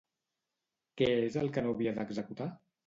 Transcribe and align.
Què 1.03 1.11
és 1.29 1.39
el 1.43 1.55
que 1.59 1.67
no 1.67 1.77
havia 1.77 1.95
d'executar? 2.01 2.53